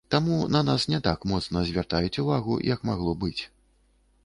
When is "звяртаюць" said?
1.69-2.21